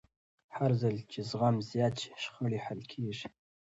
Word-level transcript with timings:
هرځل 0.55 0.95
چې 1.11 1.19
زغم 1.29 1.55
زیات 1.71 1.95
شي، 2.01 2.11
شخړې 2.23 2.59
حل 2.65 2.81
کېږي. 2.91 3.27